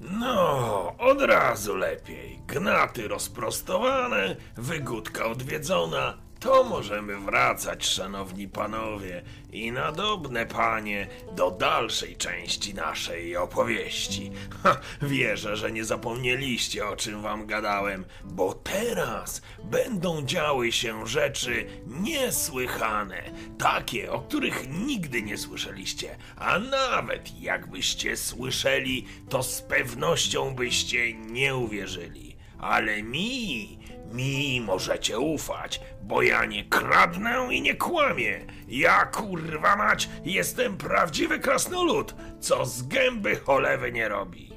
[0.00, 2.40] No, od razu lepiej.
[2.46, 6.25] Gnaty rozprostowane, wygódka odwiedzona.
[6.46, 14.32] To możemy wracać, szanowni panowie, i nadobne panie, do dalszej części naszej opowieści.
[14.62, 21.66] Ha, wierzę, że nie zapomnieliście, o czym wam gadałem, bo teraz będą działy się rzeczy
[21.86, 23.22] niesłychane,
[23.58, 31.56] takie, o których nigdy nie słyszeliście, a nawet jakbyście słyszeli, to z pewnością byście nie
[31.56, 32.36] uwierzyli.
[32.58, 33.75] Ale mi,
[34.12, 38.46] mi możecie ufać, bo ja nie kradnę i nie kłamię.
[38.68, 44.55] Ja kurwa mać jestem prawdziwy krasnolud, co z gęby cholewy nie robi.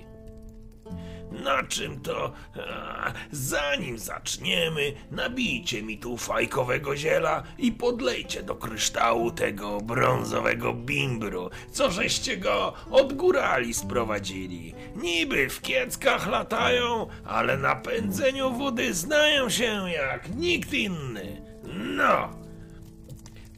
[1.32, 2.32] Na czym to?
[3.32, 11.92] Zanim zaczniemy, nabijcie mi tu fajkowego ziela i podlejcie do kryształu tego brązowego bimbru, co
[11.92, 14.74] żeście go od górali sprowadzili.
[14.96, 21.42] Niby w kieckach latają, ale na pędzeniu wody znają się jak nikt inny.
[21.74, 22.30] No,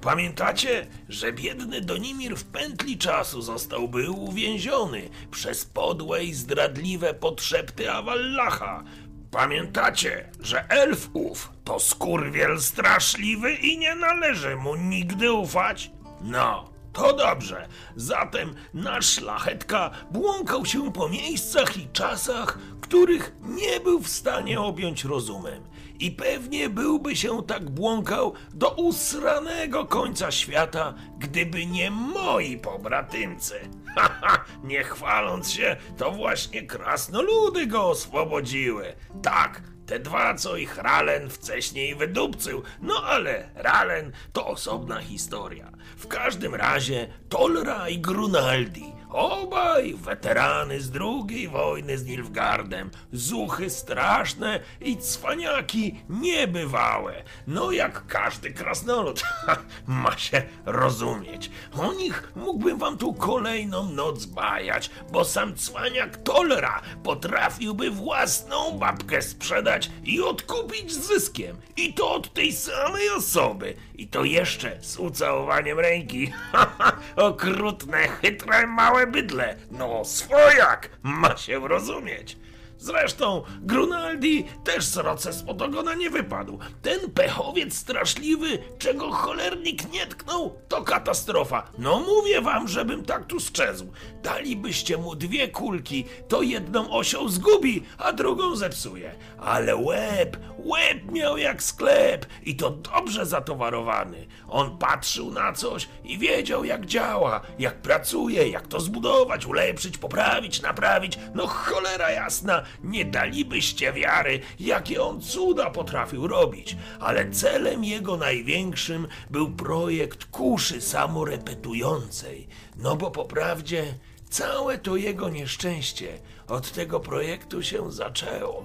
[0.01, 7.91] Pamiętacie, że biedny Donimir w pętli czasu został był uwięziony przez podłe i zdradliwe podszepty
[7.91, 8.83] Awallacha?
[9.31, 15.91] Pamiętacie, że elf ów to skurwiel straszliwy i nie należy mu nigdy ufać?
[16.21, 17.67] No, to dobrze.
[17.95, 25.03] Zatem nasz szlachetka błąkał się po miejscach i czasach, których nie był w stanie objąć
[25.03, 25.63] rozumem.
[26.01, 33.55] I pewnie byłby się tak błąkał do usranego końca świata, gdyby nie moi pobratymcy.
[33.95, 38.93] Haha, nie chwaląc się, to właśnie krasnoludy go oswobodziły.
[39.21, 42.63] Tak, te dwa, co ich Ralen wcześniej wydupcył.
[42.81, 45.71] No ale Ralen to osobna historia.
[45.97, 54.59] W każdym razie Tolra i Grunaldi, obaj weterany z drugiej wojny z Nilfgardem, zuchy straszne
[54.81, 57.23] i cwaniaki niebywałe.
[57.47, 59.23] No jak każdy krasnolud
[59.87, 61.51] ma się rozumieć.
[61.73, 69.21] O nich mógłbym wam tu kolejną noc bajać, bo sam cwaniak Tolra potrafiłby własną babkę
[69.21, 71.57] sprzedać i odkupić zyskiem.
[71.77, 73.73] I to od tej samej osoby.
[73.95, 76.33] I to jeszcze z ucałowaniem ręki.
[77.15, 79.55] Okrutne, chytre, małe bydle.
[79.71, 82.37] No, swojak, ma się rozumieć.
[82.81, 86.59] Zresztą Grunaldi też sroce spod ogona nie wypadł.
[86.81, 91.71] Ten pechowiec straszliwy, czego cholernik nie tknął, to katastrofa.
[91.77, 93.91] No mówię wam, żebym tak tu strzezł.
[94.23, 99.15] Dalibyście mu dwie kulki, to jedną osioł zgubi, a drugą zepsuje.
[99.39, 104.27] Ale łeb, łeb miał jak sklep i to dobrze zatowarowany.
[104.47, 110.61] On patrzył na coś i wiedział jak działa, jak pracuje, jak to zbudować, ulepszyć, poprawić,
[110.61, 111.19] naprawić.
[111.35, 119.07] No cholera jasna, nie dalibyście wiary, jakie on cuda potrafił robić, ale celem jego największym
[119.29, 122.47] był projekt kuszy samorepetującej.
[122.77, 123.93] No bo po prawdzie
[124.29, 128.63] całe to jego nieszczęście od tego projektu się zaczęło.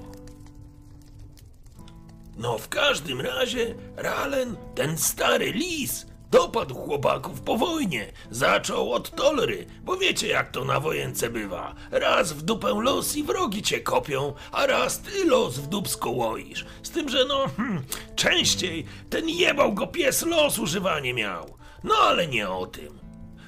[2.36, 8.12] No w każdym razie Ralen, ten stary lis, dopadł chłopaków po wojnie.
[8.30, 11.74] Zaczął od Tolry, bo wiecie jak to na wojence bywa.
[11.90, 16.66] Raz w dupę los i wrogi cię kopią, a raz ty los w dubsko łoisz.
[16.82, 17.84] Z tym, że no, hmm,
[18.16, 21.56] częściej ten jebał go pies los używanie miał.
[21.84, 23.05] No ale nie o tym.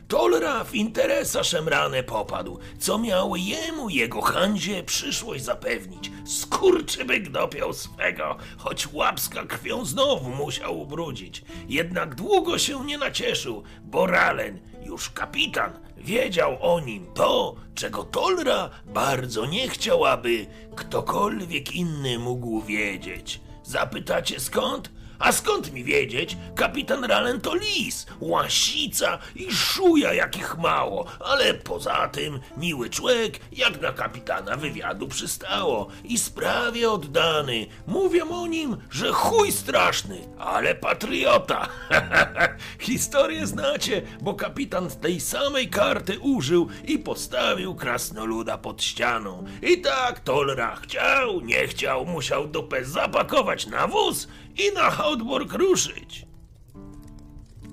[0.08, 6.10] Tolra w interesa szemrane popadł, co miał jemu jego Handzie przyszłość zapewnić.
[6.25, 11.44] Skurczybyk dopiął swego, choć łapska krwią znowu musiał ubrudzić.
[11.69, 18.70] Jednak długo się nie nacieszył, bo Ralen, już kapitan, wiedział o nim to, czego Tolra
[18.87, 20.46] bardzo nie chciał, aby
[20.76, 23.40] ktokolwiek inny mógł wiedzieć.
[23.62, 24.90] Zapytacie skąd?
[25.18, 26.36] A skąd mi wiedzieć?
[26.54, 33.80] Kapitan Ralen to lis, łasica i szuja jakich mało, ale poza tym miły człowiek, jak
[33.80, 37.66] na kapitana wywiadu przystało i sprawie oddany.
[37.86, 41.68] Mówią o nim, że chuj straszny, ale patriota.
[42.80, 49.44] Historię znacie, bo kapitan tej samej karty użył i postawił krasnoluda pod ścianą.
[49.62, 54.28] I tak Tolra chciał, nie chciał, musiał dupę zapakować na wóz
[54.58, 56.26] i na Hautborg ruszyć.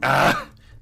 [0.02, 0.34] A,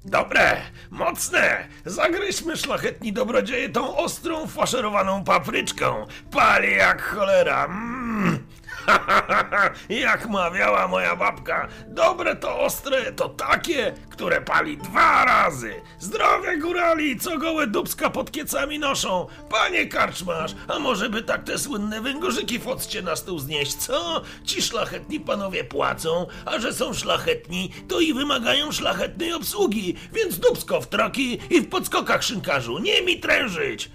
[0.04, 0.60] dobre,
[0.90, 1.68] mocne.
[1.84, 6.06] Zagryźmy szlachetni dobrodzieje tą ostrą, faszerowaną papryczką.
[6.30, 7.64] Pali jak cholera.
[7.64, 8.43] Mm.
[9.88, 15.74] Jak mawiała moja babka, dobre to ostre to takie, które pali dwa razy.
[16.00, 19.26] Zdrowie górali, co gołe dubska pod kiecami noszą.
[19.50, 22.64] Panie karczmasz, a może by tak te słynne węgorzyki w
[23.02, 24.22] na stół znieść, co?
[24.44, 30.80] Ci szlachetni panowie płacą, a że są szlachetni, to i wymagają szlachetnej obsługi, więc dubsko
[30.80, 33.90] w troki i w podskokach szynkarzu, nie mi trężyć.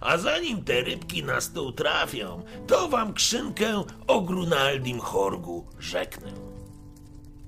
[0.00, 6.32] A zanim te rybki na stół trafią, to wam krzynkę o Grunaldim Horgu rzeknę.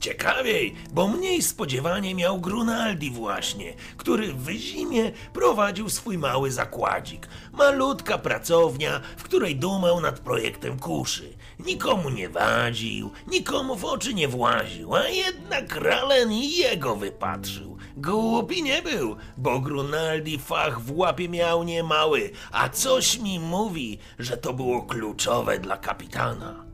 [0.00, 7.28] Ciekawiej, bo mniej spodziewanie miał Grunaldi właśnie, który w zimie prowadził swój mały zakładzik.
[7.52, 11.34] Malutka pracownia, w której dumał nad projektem kuszy.
[11.66, 17.76] Nikomu nie wadził, nikomu w oczy nie właził, a jednak Ralen jego wypatrzył.
[17.96, 24.36] Głupi nie był, bo Grunaldi fach w łapie miał niemały, a coś mi mówi, że
[24.36, 26.71] to było kluczowe dla kapitana.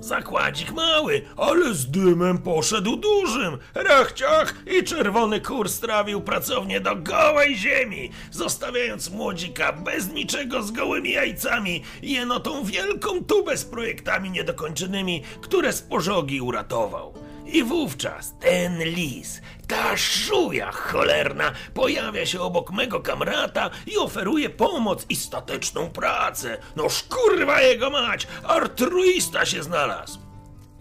[0.00, 3.58] Zakładzik mały, ale z dymem poszedł dużym.
[3.74, 11.10] Rachciach i czerwony kur strawił pracownię do gołej ziemi, zostawiając młodzika bez niczego z gołymi
[11.10, 17.14] jajcami, jeno tą wielką tubę z projektami niedokończonymi, które z pożogi uratował.
[17.46, 19.40] I wówczas ten lis,
[19.70, 26.58] ta szuja cholerna, pojawia się obok mego kamrata i oferuje pomoc i stateczną pracę.
[26.76, 30.18] No szkurwa jego mać, altruista się znalazł.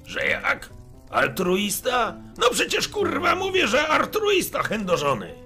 [0.05, 0.69] Że jak?
[1.09, 2.15] Altruista?
[2.37, 5.38] No przecież kurwa mówię, że altruista chędożony.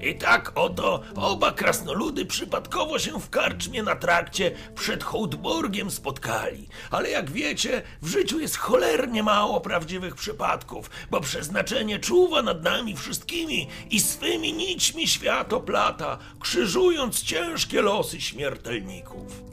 [0.00, 6.68] I tak oto oba krasnoludy przypadkowo się w karczmie na trakcie przed Hołdborgiem spotkali.
[6.90, 12.96] Ale jak wiecie, w życiu jest cholernie mało prawdziwych przypadków, bo przeznaczenie czuwa nad nami
[12.96, 19.48] wszystkimi i swymi nićmi świat oplata, krzyżując ciężkie losy śmiertelników.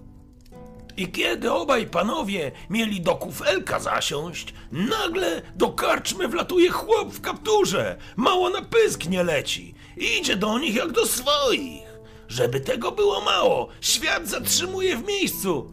[0.97, 7.97] I kiedy obaj panowie mieli do kufelka zasiąść, nagle do karczmy wlatuje chłop w kapturze,
[8.15, 9.75] mało na pysk nie leci.
[9.97, 11.83] Idzie do nich jak do swoich.
[12.27, 15.69] Żeby tego było mało, świat zatrzymuje w miejscu.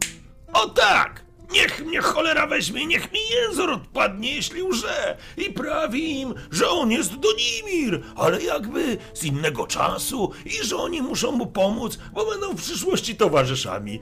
[0.53, 1.22] O tak!
[1.53, 5.17] Niech mnie cholera weźmie, niech mi język odpadnie, jeśli łże.
[5.37, 11.01] I prawi im, że on jest Donimir, ale jakby z innego czasu i że oni
[11.01, 13.99] muszą mu pomóc, bo będą w przyszłości towarzyszami.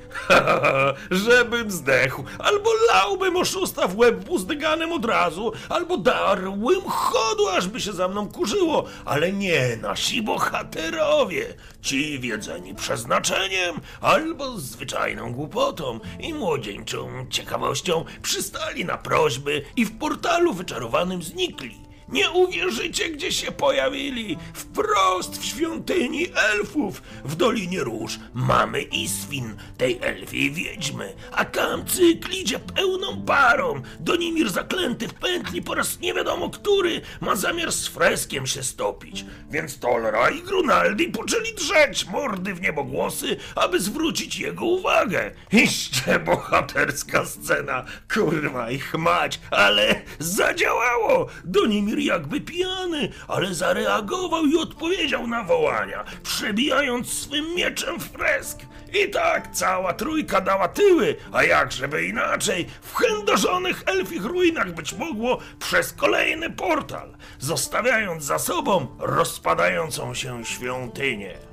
[1.26, 7.94] Żebym zdechł, albo lałbym oszusta w łeb buzdyganem od razu, albo darłbym chodu, ażby się
[7.94, 17.28] za mną kurzyło, ale nie nasi bohaterowie, ci wiedzeni przeznaczeniem, albo zwyczajną głupotą i młodzieńczą
[17.30, 21.91] ciekawością przystali na prośby i w portalu wyczarowanym znikli.
[22.12, 24.38] Nie uwierzycie, gdzie się pojawili.
[24.54, 27.02] Wprost w świątyni elfów.
[27.26, 31.14] W Dolinie Róż mamy Iswin, tej elfiej wiedźmy.
[31.32, 33.82] A tam cykl idzie pełną parą.
[34.00, 39.26] Donimir zaklęty w pętli po raz nie wiadomo który ma zamiar z freskiem się stopić.
[39.50, 45.32] Więc Tolra i Grunaldi poczęli drzeć mordy w niebogłosy, aby zwrócić jego uwagę.
[45.52, 47.86] Iście bohaterska scena.
[48.14, 51.28] Kurwa ich mać, ale zadziałało.
[51.46, 58.60] Donimir jakby pijany, ale zareagował i odpowiedział na wołania, przebijając swym mieczem w fresk.
[58.94, 64.94] I tak cała trójka dała tyły, a jak żeby inaczej, w chędożonych elfich ruinach być
[64.94, 71.51] mogło przez kolejny portal, zostawiając za sobą rozpadającą się świątynię.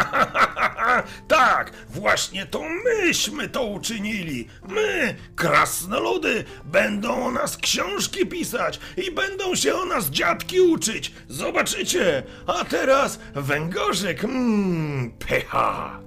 [1.28, 4.48] tak, właśnie to myśmy to uczynili.
[4.68, 11.12] My, krasnoludy, będą o nas książki pisać i będą się o nas dziadki uczyć.
[11.28, 12.22] Zobaczycie.
[12.46, 16.00] A teraz węgorzyk, mmm, pycha.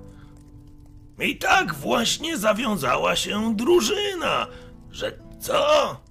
[1.20, 4.48] I tak właśnie zawiązała się drużyna.
[4.92, 6.02] Że co?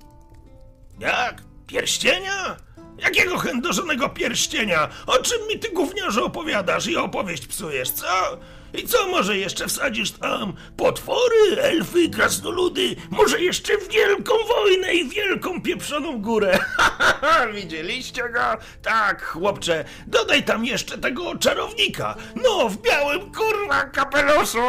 [0.99, 1.43] Jak?
[1.67, 2.57] Pierścienia?
[2.99, 4.89] Jakiego chędożonego pierścienia?
[5.07, 8.07] O czym mi ty gówniarzu opowiadasz i opowieść psujesz, co?
[8.75, 10.53] I co może jeszcze wsadzisz tam?
[10.77, 16.59] Potwory, elfy, krasnoludy, może jeszcze wielką wojnę i wielką pieprzoną górę.
[17.55, 18.41] Widzieliście go?
[18.83, 22.15] Tak, chłopcze, dodaj tam jeszcze tego czarownika.
[22.45, 24.63] No, w białym kurwa kapeluszu.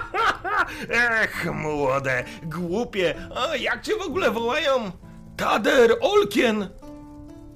[1.20, 3.14] Ech, młode, głupie.
[3.36, 4.92] A jak cię w ogóle wołają?
[5.36, 6.68] Tader, Olkien.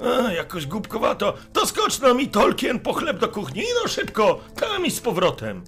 [0.01, 1.35] A, jakoś głupkowato.
[1.53, 3.65] To skocz no mi, Tolkien, po chleb do kuchni.
[3.83, 5.63] No szybko, tam i z powrotem.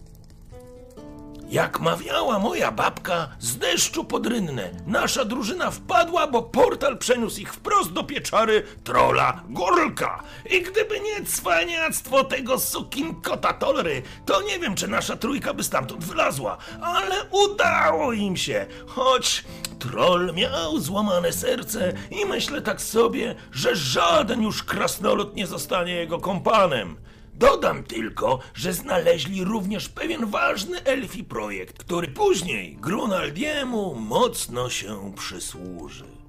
[1.52, 7.54] Jak mawiała moja babka, z deszczu pod rynnę nasza drużyna wpadła, bo portal przeniósł ich
[7.54, 10.22] wprost do pieczary trola Gorlka.
[10.50, 16.04] I gdyby nie cwaniactwo tego sukinkota Tolry, to nie wiem, czy nasza trójka by stamtąd
[16.04, 18.66] wylazła, ale udało im się.
[18.86, 19.44] Choć
[19.78, 26.18] troll miał złamane serce i myślę tak sobie, że żaden już krasnolud nie zostanie jego
[26.18, 26.96] kompanem.
[27.42, 36.21] Dodam tylko, że znaleźli również pewien ważny elfi projekt, który później Grunaldiemu mocno się przysłuży.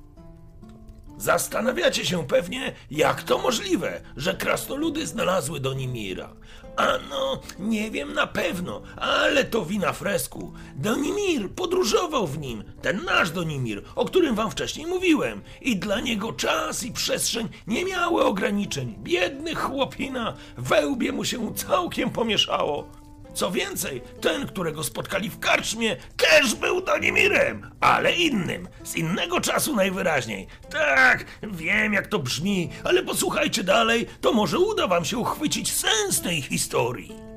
[1.24, 6.36] Zastanawiacie się pewnie, jak to możliwe, że krasnoludy znalazły Donimira.
[6.76, 10.54] Ano, nie wiem na pewno, ale to wina fresku.
[10.76, 15.42] Donimir podróżował w nim, ten nasz Donimir, o którym wam wcześniej mówiłem.
[15.62, 18.96] I dla niego czas i przestrzeń nie miały ograniczeń.
[18.98, 23.03] Biedny chłopina, wełbie mu się całkiem pomieszało.
[23.34, 29.76] Co więcej, ten, którego spotkali w karczmie, też był Donimirem, ale innym, z innego czasu
[29.76, 30.48] najwyraźniej.
[30.70, 36.22] Tak, wiem jak to brzmi, ale posłuchajcie dalej, to może uda wam się uchwycić sens
[36.22, 37.33] tej historii.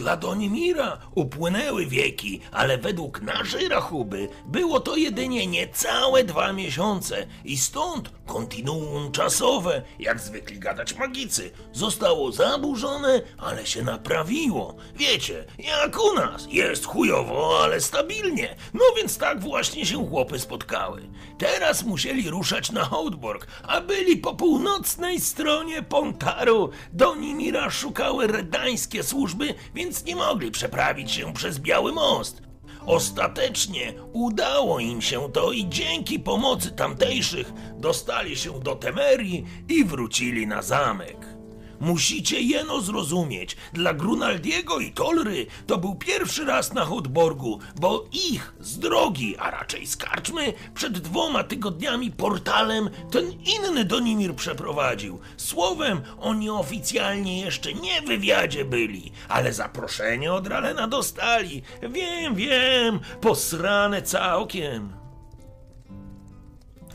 [0.00, 7.58] Dla Donimira upłynęły wieki, ale według naszej rachuby było to jedynie niecałe dwa miesiące i
[7.58, 14.76] stąd kontinuum czasowe, jak zwykli gadać magicy, zostało zaburzone, ale się naprawiło.
[14.94, 18.56] Wiecie, jak u nas, jest chujowo, ale stabilnie.
[18.74, 21.02] No więc tak właśnie się chłopy spotkały.
[21.38, 26.70] Teraz musieli ruszać na Houtborg, a byli po północnej stronie Pontaru.
[26.92, 32.42] Donimira szukały redańskie służby, więc więc nie mogli przeprawić się przez Biały Most.
[32.86, 40.46] Ostatecznie udało im się to i dzięki pomocy tamtejszych dostali się do Temerii i wrócili
[40.46, 41.29] na zamek.
[41.80, 48.54] Musicie jeno zrozumieć, dla Grunaldiego i Tolry to był pierwszy raz na Hotborgu, bo ich
[48.60, 55.20] z drogi, a raczej z karczmy, przed dwoma tygodniami portalem ten inny Donimir przeprowadził.
[55.36, 61.62] Słowem, oni oficjalnie jeszcze nie w wywiadzie byli, ale zaproszenie od Ralena dostali.
[61.82, 64.92] Wiem, wiem, posrane całkiem.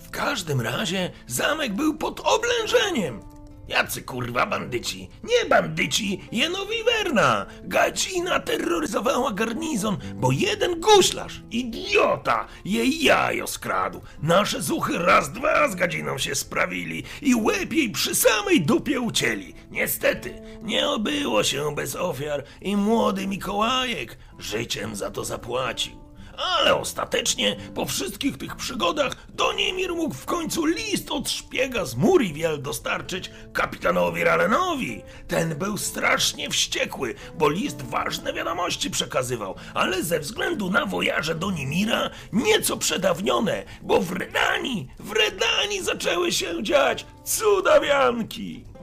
[0.03, 3.34] W każdym razie zamek był pod oblężeniem.
[3.67, 5.09] Jacy kurwa bandyci?
[5.23, 7.45] Nie bandyci, jeno wiwerna!
[7.63, 14.01] Gadzina terroryzowała garnizon, bo jeden guślarz, idiota, jej jajo skradł.
[14.21, 19.53] Nasze zuchy raz dwa z gadziną się sprawili i łeb jej przy samej dupie ucięli.
[19.71, 26.04] Niestety, nie obyło się bez ofiar i młody Mikołajek życiem za to zapłacił.
[26.37, 32.61] Ale ostatecznie, po wszystkich tych przygodach, Donimir mógł w końcu list od szpiega z Muriwiel
[32.61, 35.01] dostarczyć kapitanowi Ralenowi.
[35.27, 42.09] Ten był strasznie wściekły, bo list ważne wiadomości przekazywał, ale ze względu na wojaże Donimira
[42.33, 48.74] nieco przedawnione, bo w Redanii, w Redanii zaczęły się dziać cudawianki.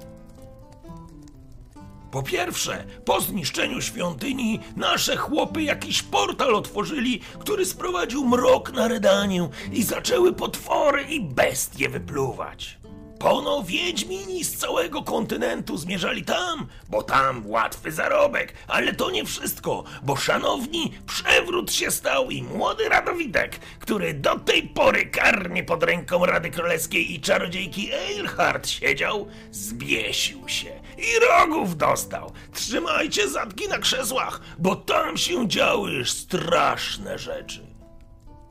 [2.13, 9.49] Po pierwsze, po zniszczeniu świątyni nasze chłopy jakiś portal otworzyli, który sprowadził mrok na Redanię
[9.73, 12.79] i zaczęły potwory i bestie wypluwać.
[13.23, 19.85] Pono wiedźmini z całego kontynentu zmierzali tam, bo tam łatwy zarobek, ale to nie wszystko,
[20.03, 26.27] bo szanowni, przewrót się stał i młody Radowidek, który do tej pory karnie pod ręką
[26.27, 32.33] Rady Królewskiej i czarodziejki Eilhart siedział, zbiesił się i rogów dostał.
[32.55, 37.72] Trzymajcie zadki na krzesłach, bo tam się działy straszne rzeczy.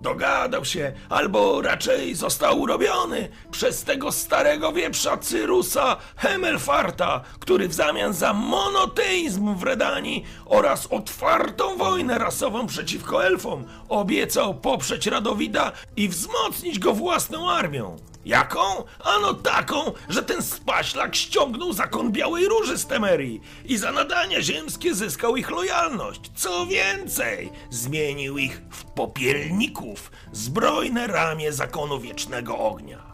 [0.02, 8.14] Dogadał się, albo raczej został urobiony przez tego starego wieprza Cyrusa Hemelfarta, który w zamian
[8.14, 16.80] za monoteizm w Redanii oraz otwartą wojnę rasową przeciwko elfom obiecał poprzeć Radowida i wzmocnić
[16.80, 18.11] go własną armią.
[18.26, 18.84] Jaką?
[19.04, 24.96] Ano taką, że ten spaślak ściągnął zakon Białej Róży z Temerii i za nadania ziemskie
[24.96, 26.22] zyskał ich lojalność.
[26.36, 33.12] Co więcej, zmienił ich w popielników, zbrojne ramię zakonu Wiecznego Ognia.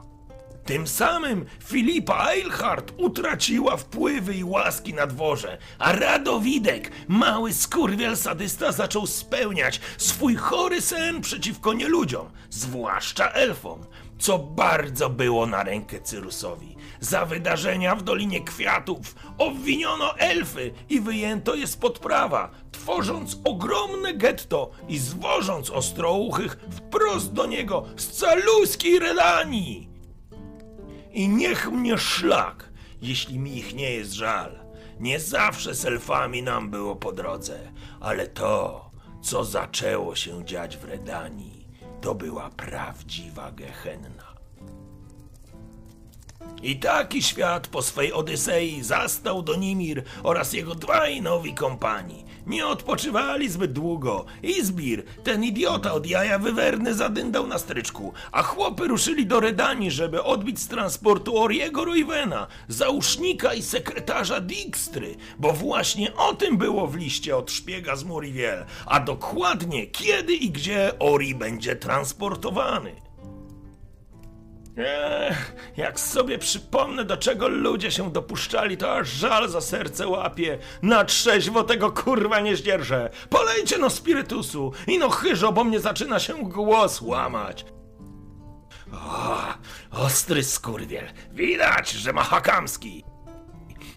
[0.67, 8.71] Tym samym Filipa Eilhart utraciła wpływy i łaski na dworze, a Radowidek, mały skurwiel sadysta,
[8.71, 13.85] zaczął spełniać swój chory sen przeciwko nieludziom, zwłaszcza elfom,
[14.19, 16.75] co bardzo było na rękę Cyrusowi.
[17.00, 24.71] Za wydarzenia w Dolinie Kwiatów obwiniono elfy i wyjęto je spod prawa, tworząc ogromne getto
[24.88, 29.89] i zwożąc ostrouchych wprost do niego z caluskiej Redanii.
[31.12, 32.69] I niech mnie szlak,
[33.01, 34.59] jeśli mi ich nie jest żal.
[35.00, 38.89] Nie zawsze z elfami nam było po drodze, ale to,
[39.21, 41.56] co zaczęło się dziać w Redanii,
[42.01, 44.26] to była prawdziwa gehenna.
[46.63, 52.25] I taki świat po swej Odysei zastał Donimir oraz jego dwaj nowi kompani.
[52.47, 54.25] Nie odpoczywali zbyt długo.
[54.43, 60.23] Izbir, ten idiota od jaja wywerny, zadyndał na stryczku, a chłopy ruszyli do Redani, żeby
[60.23, 66.95] odbić z transportu Oriego Roywena, załóżnika i sekretarza Dijkstry, bo właśnie o tym było w
[66.95, 73.06] liście od szpiega z Muriel, a dokładnie kiedy i gdzie Ori będzie transportowany.
[75.77, 80.57] Jak sobie przypomnę, do czego ludzie się dopuszczali, to aż żal za serce łapie.
[80.81, 83.10] Na trzeźwo tego kurwa nie zdzierżę.
[83.29, 87.65] Polejcie no spirytusu i no chyżo, bo mnie zaczyna się głos łamać.
[88.93, 89.38] O,
[89.91, 91.05] ostry skurwiel.
[91.31, 93.03] Widać, że ma hakamski.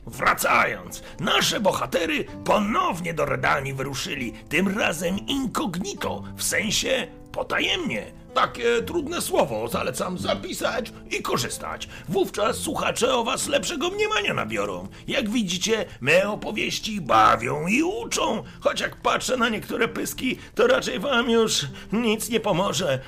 [0.07, 8.20] Wracając, nasze bohatery ponownie do Redanii wyruszyli, tym razem incognito, w sensie potajemnie.
[8.35, 11.89] Takie trudne słowo zalecam zapisać i korzystać.
[12.09, 14.89] Wówczas słuchacze o was lepszego mniemania nabiorą.
[15.09, 20.99] Jak widzicie, me opowieści bawią i uczą, choć jak patrzę na niektóre pyski, to raczej
[21.01, 22.99] wam już nic nie pomoże.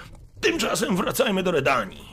[0.40, 2.11] Tymczasem wracajmy do Redanii.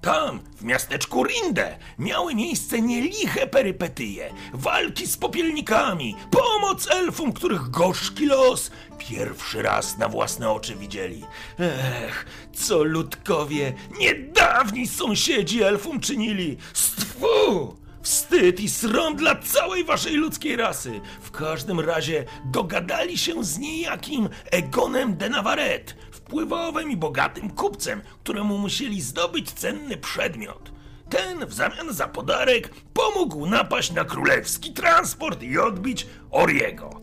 [0.00, 8.26] Tam, w miasteczku Rinde, miały miejsce nieliche perypetyje, walki z popielnikami, pomoc elfom, których gorzki
[8.26, 11.24] los pierwszy raz na własne oczy widzieli.
[11.58, 16.56] Ech, co ludkowie, niedawni sąsiedzi elfom czynili.
[16.72, 17.76] Stwu!
[18.02, 21.00] Wstyd i srom dla całej waszej ludzkiej rasy.
[21.22, 25.94] W każdym razie dogadali się z niejakim Egonem de Navarrete,
[26.30, 30.72] wpływowym i bogatym kupcem, któremu musieli zdobyć cenny przedmiot.
[31.08, 37.00] Ten w zamian za podarek pomógł napaść na królewski transport i odbić Oriego.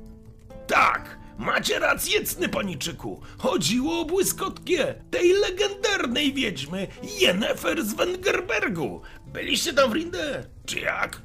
[0.67, 3.21] Tak, macie rację, cny paniczyku.
[3.37, 6.87] Chodziło o błyskotkę tej legendarnej wiedźmy
[7.19, 9.01] Jennefer z Wengerbergu.
[9.25, 10.43] Byliście tam w Rinde?
[10.65, 11.21] Czy jak?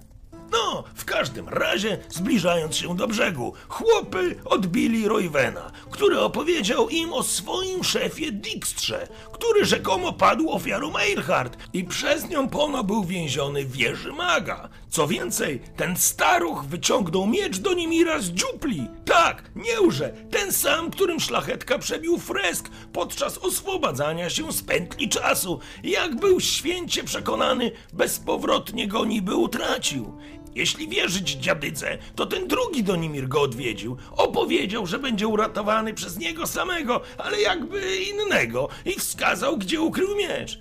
[0.53, 7.23] No, w każdym razie, zbliżając się do brzegu, chłopy odbili Roywena, który opowiedział im o
[7.23, 13.73] swoim szefie Dijkstrze, który rzekomo padł ofiarą Eirhart i przez nią pono był więziony w
[13.73, 14.69] wieży maga.
[14.91, 18.89] Co więcej, ten staruch wyciągnął miecz do Nimira z dziupli.
[19.05, 25.61] Tak, nie łże, ten sam, którym szlachetka przebił fresk podczas oswobadzania się z pętli czasu.
[25.83, 30.19] Jak był święcie przekonany, bezpowrotnie go niby utracił.
[30.55, 33.97] Jeśli wierzyć dziadydze, to ten drugi Donimir go odwiedził.
[34.17, 40.61] Opowiedział, że będzie uratowany przez niego samego, ale jakby innego i wskazał, gdzie ukrył miecz.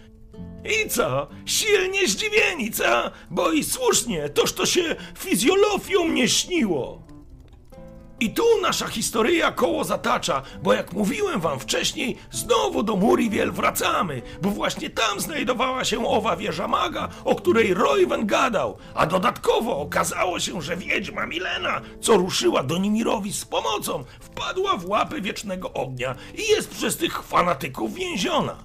[0.85, 1.27] I co?
[1.45, 3.11] Silnie zdziwieni, co?
[3.29, 7.10] Bo i słusznie, toż to się fizjolofią nie śniło.
[8.21, 14.21] I tu nasza historyja koło zatacza, bo jak mówiłem wam wcześniej, znowu do Muriel wracamy,
[14.41, 20.39] bo właśnie tam znajdowała się owa wieża maga, o której Royven gadał, a dodatkowo okazało
[20.39, 26.15] się, że wiedźma Milena, co ruszyła do Nimirowi z pomocą, wpadła w łapy wiecznego ognia
[26.35, 28.55] i jest przez tych fanatyków więziona.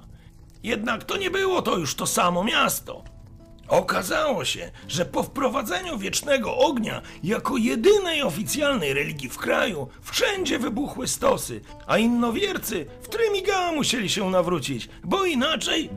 [0.63, 3.16] Jednak to nie było to już to samo miasto.
[3.69, 11.09] Okazało się, że po wprowadzeniu wiecznego ognia jako jedynej oficjalnej religii w kraju wszędzie wybuchły
[11.09, 15.91] stosy, a innowiercy w Trymiga musieli się nawrócić, bo inaczej...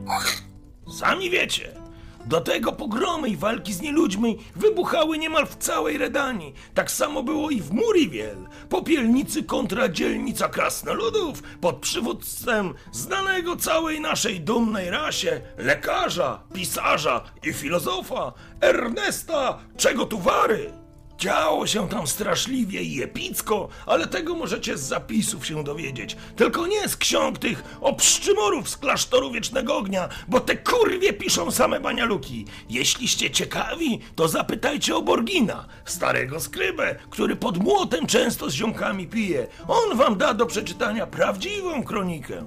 [0.98, 1.79] Sami wiecie.
[2.26, 6.54] Do tego pogromy i walki z nieludźmi wybuchały niemal w całej Redanii.
[6.74, 8.36] Tak samo było i w Muriwiel.
[8.68, 18.32] Popielnicy kontra dzielnica krasnoludów pod przywództwem znanego całej naszej dumnej rasie lekarza, pisarza i filozofa
[18.60, 20.72] Ernesta Czego tu wary.
[21.20, 26.16] Działo się tam straszliwie i epicko, ale tego możecie z zapisów się dowiedzieć.
[26.36, 31.80] Tylko nie z ksiąg tych obszczymorów z klasztoru Wiecznego Ognia, bo te kurwie piszą same
[31.80, 32.44] banialuki.
[32.68, 39.46] Jeśliście ciekawi, to zapytajcie o Borgina, starego skrybę, który pod młotem często z ziomkami pije.
[39.68, 42.44] On wam da do przeczytania prawdziwą kronikę.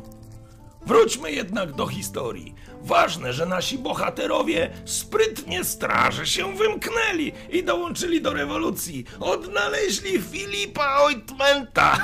[0.86, 2.56] Wróćmy jednak do historii.
[2.82, 9.06] Ważne, że nasi bohaterowie sprytnie straży się wymknęli i dołączyli do rewolucji.
[9.20, 11.98] Odnaleźli Filipa Ointmenta.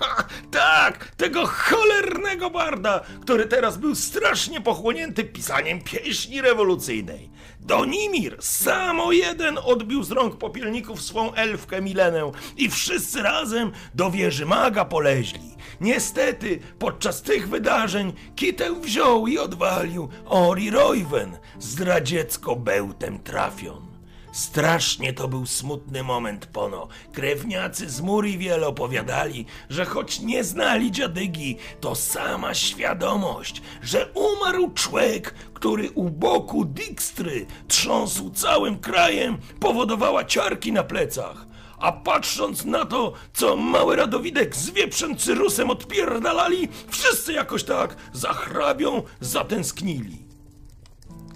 [0.50, 7.29] tak, tego cholernego barda, który teraz był strasznie pochłonięty pisaniem pieśni rewolucyjnej.
[7.60, 14.46] Donimir samo jeden odbił z rąk popielników swą elfkę Milenę i wszyscy razem do wieży
[14.46, 15.56] maga poleźli.
[15.80, 23.89] Niestety, podczas tych wydarzeń kitę wziął i odwalił Ori Royven, zdradziecko bełtem trafion.
[24.32, 26.88] Strasznie to był smutny moment, Pono.
[27.12, 35.34] Krewniacy z Muriwiel opowiadali, że choć nie znali dziadygi, to sama świadomość, że umarł człowiek,
[35.54, 41.46] który u boku Dijkstry trząsł całym krajem, powodowała ciarki na plecach.
[41.78, 48.32] A patrząc na to, co mały Radowidek z wieprzem Cyrusem odpierdalali, wszyscy jakoś tak za
[48.32, 50.29] hrabią zatęsknili.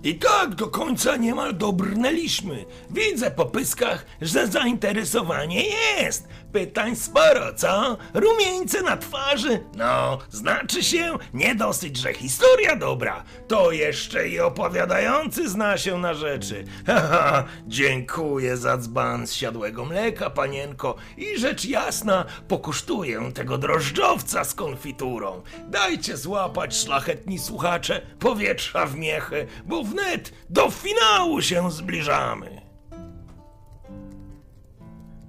[0.05, 2.64] I tak do końca niemal dobrnęliśmy.
[2.90, 6.29] Widzę po pyskach, że zainteresowanie jest.
[6.55, 7.97] Pytań sporo, co?
[8.14, 9.61] Rumieńce na twarzy?
[9.77, 16.14] No, znaczy się, nie dosyć, że historia dobra, to jeszcze i opowiadający zna się na
[16.14, 16.64] rzeczy.
[16.87, 24.55] Haha, dziękuję za dzban z siadłego mleka, panienko, i rzecz jasna, pokusztuję tego drożdżowca z
[24.55, 25.43] konfiturą.
[25.69, 32.63] Dajcie złapać, szlachetni słuchacze, powietrza w miechę, bo wnet do finału się zbliżamy.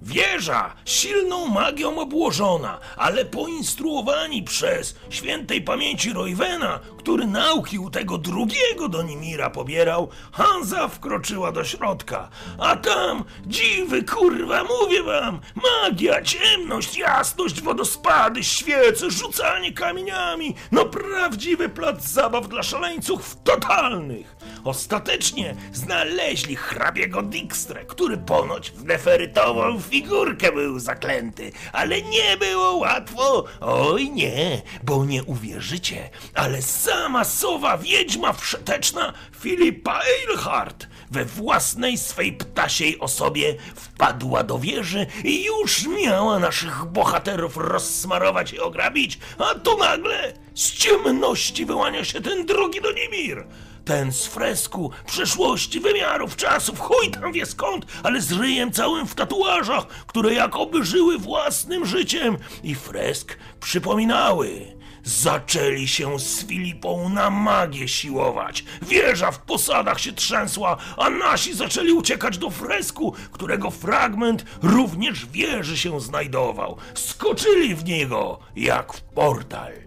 [0.06, 8.88] Wieża silną magią obłożona, ale poinstruowani przez świętej pamięci Roywena, który nauki u tego drugiego
[8.88, 12.28] Donimira pobierał, Hanza wkroczyła do środka.
[12.58, 21.68] A tam dziwy, kurwa, mówię wam, magia, ciemność, jasność, wodospady, świece, rzucanie kamieniami, no prawdziwy
[21.68, 24.36] plac zabaw dla szaleńców totalnych.
[24.64, 33.44] Ostatecznie znaleźli hrabiego Dijkstrę, który ponoć w neferytową figurkę był zaklęty, ale nie było łatwo.
[33.60, 42.32] Oj nie, bo nie uwierzycie, ale sama sowa wiedźma wszeteczna Filipa Eilhart we własnej swej
[42.32, 49.78] ptasiej osobie wpadła do wieży i już miała naszych bohaterów rozsmarować i ograbić, a tu
[49.78, 53.46] nagle z ciemności wyłania się ten drugi Donimir.
[53.86, 59.14] Ten z fresku, przeszłości, wymiarów, czasów, chuj tam wie skąd, ale z ryjem całym w
[59.14, 64.76] tatuażach, które jakoby żyły własnym życiem i fresk przypominały.
[65.04, 68.64] Zaczęli się z Filipą na magię siłować.
[68.82, 75.78] Wieża w posadach się trzęsła, a nasi zaczęli uciekać do fresku, którego fragment również wieży
[75.78, 76.76] się znajdował.
[76.94, 79.85] Skoczyli w niego jak w portal.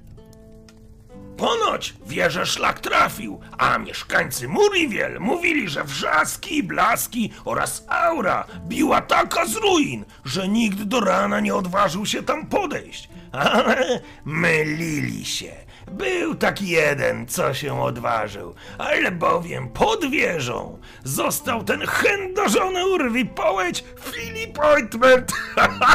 [1.40, 9.46] Ponoć wieżę szlak trafił, a mieszkańcy Muriwiel mówili, że wrzaski, blaski oraz aura biła taka
[9.46, 13.10] z ruin, że nikt do rana nie odważył się tam podejść.
[13.32, 15.69] Ale mylili się.
[15.92, 23.84] Był taki jeden, co się odważył, ale bowiem pod wieżą został ten chędożony urwi połeć
[24.02, 25.32] Filip Ointment,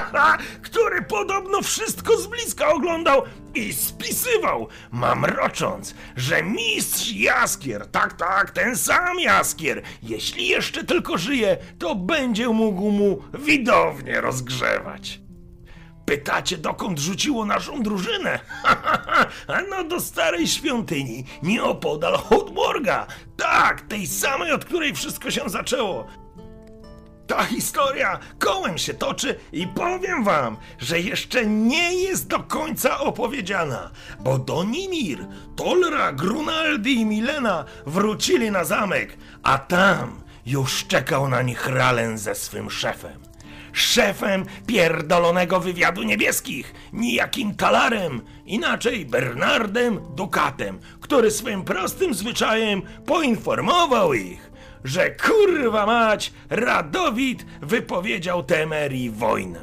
[0.63, 3.23] który podobno wszystko z bliska oglądał
[3.55, 11.57] i spisywał, mamrocząc, że mistrz Jaskier, tak, tak, ten sam Jaskier, jeśli jeszcze tylko żyje,
[11.79, 15.24] to będzie mógł mu widownie rozgrzewać.
[16.07, 18.39] Pytacie, dokąd rzuciło naszą drużynę?
[19.71, 23.07] No do starej świątyni, nieopodal Hodmorga.
[23.37, 26.07] Tak, tej samej, od której wszystko się zaczęło.
[27.27, 33.91] Ta historia kołem się toczy i powiem wam, że jeszcze nie jest do końca opowiedziana,
[34.21, 41.67] bo Donimir, Tolra, Grunaldi i Milena wrócili na zamek, a tam już czekał na nich
[41.67, 43.34] Ralen ze swym szefem.
[43.75, 54.51] Szefem pierdolonego wywiadu niebieskich, nijakim Talarem, inaczej Bernardem Dukatem, który swym prostym zwyczajem poinformował ich,
[54.85, 59.61] że kurwa mać, Radowid wypowiedział Temerii wojnę.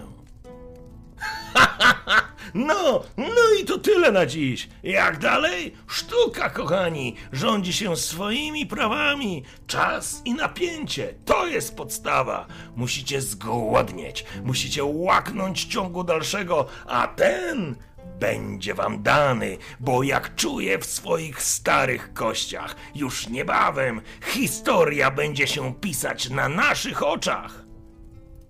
[2.54, 4.70] No, no i to tyle na dziś.
[4.84, 5.74] Jak dalej?
[5.88, 9.44] Sztuka, kochani, rządzi się swoimi prawami.
[9.68, 12.46] Czas i napięcie to jest podstawa.
[12.76, 17.76] Musicie zgłodnieć, musicie łaknąć ciągu dalszego, a ten
[18.20, 25.74] będzie wam dany, bo jak czuję w swoich starych kościach, już niebawem historia będzie się
[25.74, 27.71] pisać na naszych oczach.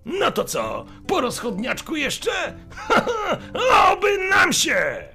[0.04, 2.30] No to co, po rozchodniaczku jeszcze?
[3.92, 5.11] Oby nam się!